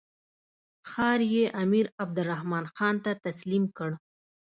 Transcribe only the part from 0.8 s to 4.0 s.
ښار یې امیر عبدالرحمن خان ته تسلیم کړ.